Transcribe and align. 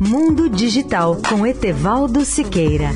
Mundo 0.00 0.48
Digital 0.48 1.16
com 1.28 1.46
Etevaldo 1.46 2.24
Siqueira. 2.24 2.90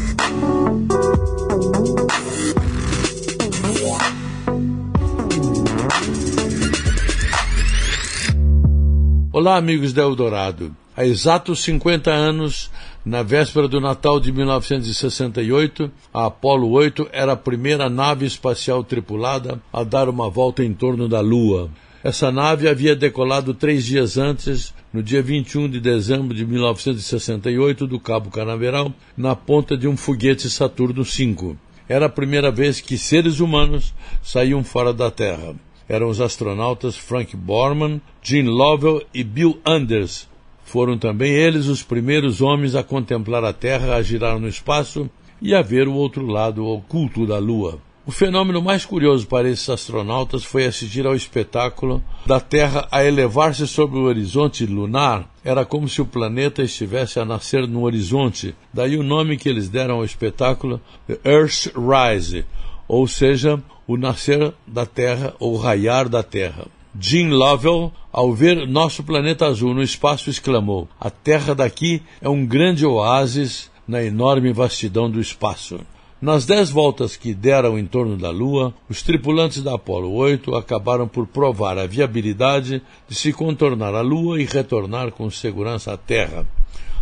Olá, 9.33 9.57
amigos 9.57 9.93
da 9.93 10.03
Eldorado. 10.03 10.75
Há 10.97 11.07
exatos 11.07 11.63
50 11.63 12.11
anos, 12.11 12.71
na 13.05 13.23
véspera 13.23 13.69
do 13.69 13.81
Natal 13.81 14.19
de 14.19 14.33
1968, 14.33 15.91
a 16.13 16.27
Apollo 16.27 16.71
8 16.73 17.09
era 17.13 17.33
a 17.33 17.37
primeira 17.37 17.89
nave 17.89 18.27
espacial 18.27 18.83
tripulada 18.83 19.63
a 19.73 19.85
dar 19.85 20.09
uma 20.09 20.29
volta 20.29 20.65
em 20.65 20.75
torno 20.75 21.09
da 21.09 21.21
Lua. 21.21 21.71
Essa 22.03 22.33
nave 22.33 22.69
havia 22.69 22.97
decolado 22.97 23.53
três 23.53 23.85
dias 23.85 24.17
antes, 24.17 24.75
no 24.93 25.03
dia 25.03 25.23
21 25.23 25.69
de 25.69 25.81
dezembro 25.81 26.35
de 26.35 26.47
1968, 26.47 27.87
do 27.87 28.01
Cabo 28.01 28.31
Canaveral, 28.31 28.93
na 29.17 29.37
ponta 29.37 29.77
de 29.77 29.87
um 29.87 29.97
foguete 29.97 30.49
Saturno 30.49 31.05
V. 31.05 31.57
Era 31.89 32.07
a 32.07 32.11
primeira 32.11 32.51
vez 32.51 32.81
que 32.81 32.97
seres 32.97 33.41
humanos 33.41 33.93
saíam 34.23 34.65
fora 34.65 34.93
da 34.93 35.11
Terra 35.11 35.55
eram 35.91 36.09
os 36.09 36.21
astronautas 36.21 36.97
Frank 36.97 37.37
Borman, 37.37 38.01
Gene 38.23 38.49
Lovell 38.49 39.03
e 39.13 39.25
Bill 39.25 39.59
Anders. 39.67 40.29
Foram 40.63 40.97
também 40.97 41.33
eles 41.33 41.67
os 41.67 41.83
primeiros 41.83 42.41
homens 42.41 42.77
a 42.77 42.85
contemplar 42.85 43.43
a 43.43 43.53
Terra 43.53 43.97
a 43.97 44.03
girar 44.03 44.39
no 44.39 44.47
espaço 44.47 45.11
e 45.43 45.53
a 45.53 45.61
ver 45.63 45.89
o 45.89 45.95
outro 45.95 46.25
lado 46.25 46.65
oculto 46.65 47.27
da 47.27 47.39
Lua. 47.39 47.81
O 48.07 48.11
fenômeno 48.11 48.63
mais 48.63 48.87
curioso 48.87 49.27
para 49.27 49.49
esses 49.49 49.69
astronautas 49.69 50.43
foi 50.43 50.65
assistir 50.65 51.07
ao 51.07 51.15
espetáculo 51.15 52.03
da 52.25 52.41
Terra 52.41 52.89
a 52.91 53.05
elevar-se 53.05 53.67
sobre 53.67 53.99
o 53.99 54.05
horizonte 54.05 54.65
lunar. 54.65 55.29
Era 55.45 55.67
como 55.67 55.87
se 55.87 56.01
o 56.01 56.07
planeta 56.07 56.63
estivesse 56.63 57.21
a 57.21 57.27
nascer 57.27 57.69
no 57.69 57.83
horizonte. 57.83 58.55
Daí 58.73 58.97
o 58.97 59.03
nome 59.03 59.37
que 59.37 59.51
eles 59.51 59.69
deram 59.69 59.97
ao 59.97 60.05
espetáculo, 60.05 60.81
The 61.07 61.19
Earth's 61.25 61.71
Rise, 61.77 62.47
ou 62.89 63.07
seja, 63.07 63.63
o 63.87 63.99
nascer 63.99 64.55
da 64.67 64.87
Terra 64.87 65.35
ou 65.39 65.59
raiar 65.59 66.09
da 66.09 66.23
Terra. 66.23 66.67
Jim 66.99 67.29
Lovell, 67.29 67.93
ao 68.11 68.33
ver 68.33 68.67
nosso 68.67 69.05
planeta 69.05 69.47
azul 69.47 69.75
no 69.75 69.83
espaço, 69.83 70.31
exclamou: 70.31 70.89
A 70.99 71.11
Terra 71.11 71.55
daqui 71.55 72.03
é 72.21 72.29
um 72.31 72.47
grande 72.47 72.87
oásis 72.87 73.71
na 73.87 74.03
enorme 74.03 74.55
vastidão 74.55 75.11
do 75.11 75.21
espaço. 75.21 75.81
Nas 76.21 76.45
dez 76.45 76.69
voltas 76.69 77.17
que 77.17 77.33
deram 77.33 77.79
em 77.79 77.87
torno 77.87 78.15
da 78.15 78.31
Lua, 78.31 78.75
os 78.91 79.03
tripulantes 79.03 79.63
da 79.63 79.77
Apollo 79.77 80.13
8 80.13 80.55
acabaram 80.55 81.09
por 81.09 81.27
provar 81.27 81.79
a 81.79 81.87
viabilidade 81.87 82.83
de 83.09 83.15
se 83.15 83.33
contornar 83.33 83.95
a 83.95 84.03
Lua 84.03 84.39
e 84.39 84.45
retornar 84.45 85.13
com 85.13 85.31
segurança 85.31 85.95
à 85.95 85.97
Terra. 85.97 86.47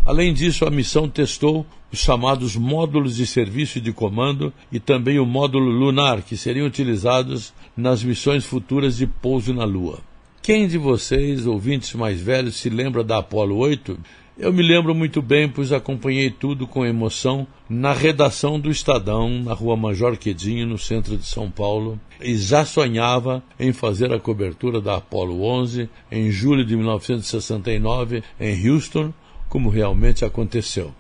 Além 0.07 0.33
disso, 0.33 0.65
a 0.65 0.71
missão 0.71 1.09
testou 1.09 1.67
os 1.93 1.99
chamados 1.99 2.55
módulos 2.55 3.17
de 3.17 3.27
serviço 3.27 3.79
e 3.79 3.81
de 3.81 3.93
comando 3.93 4.53
e 4.71 4.79
também 4.79 5.19
o 5.19 5.27
módulo 5.27 5.69
lunar, 5.69 6.23
que 6.23 6.37
seriam 6.37 6.69
utilizados 6.69 7.53
nas 7.77 8.05
missões 8.05 8.45
futuras 8.45 8.99
de 8.99 9.07
pouso 9.09 9.53
na 9.53 9.65
Lua. 9.65 9.99
Quem 10.41 10.69
de 10.69 10.79
vocês, 10.79 11.45
ouvintes 11.45 11.93
mais 11.95 12.21
velhos, 12.21 12.55
se 12.55 12.71
lembra 12.71 13.03
da 13.03 13.19
Apollo 13.19 13.57
8? 13.57 13.99
Eu 14.39 14.53
me 14.53 14.63
lembro 14.63 14.95
muito 14.95 15.21
bem, 15.21 15.49
pois 15.49 15.73
acompanhei 15.73 16.31
tudo 16.31 16.65
com 16.65 16.87
emoção 16.87 17.45
na 17.69 17.93
redação 17.93 18.59
do 18.61 18.71
Estadão, 18.71 19.29
na 19.43 19.53
rua 19.53 19.77
Major 19.77 20.17
Quedinho, 20.17 20.65
no 20.65 20.79
centro 20.79 21.17
de 21.17 21.27
São 21.27 21.51
Paulo, 21.51 21.99
e 22.21 22.37
já 22.37 22.65
sonhava 22.65 23.43
em 23.59 23.73
fazer 23.73 24.13
a 24.13 24.21
cobertura 24.21 24.81
da 24.81 24.99
Apollo 24.99 25.43
11 25.43 25.91
em 26.13 26.31
julho 26.31 26.65
de 26.65 26.77
1969 26.77 28.23
em 28.39 28.71
Houston, 28.71 29.13
como 29.49 29.71
realmente 29.71 30.25
aconteceu. 30.25 30.93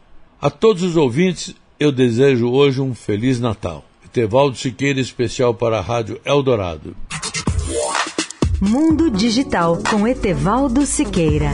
A 0.42 0.50
todos 0.50 0.82
os 0.82 0.96
ouvintes, 0.96 1.54
eu 1.78 1.92
desejo 1.92 2.50
hoje 2.50 2.80
um 2.80 2.92
Feliz 2.92 3.38
Natal. 3.38 3.84
Etevaldo 4.04 4.56
Siqueira, 4.56 4.98
especial 4.98 5.54
para 5.54 5.78
a 5.78 5.82
Rádio 5.82 6.20
Eldorado. 6.24 6.96
Mundo 8.60 9.10
Digital 9.10 9.78
com 9.88 10.08
Etevaldo 10.08 10.84
Siqueira. 10.84 11.52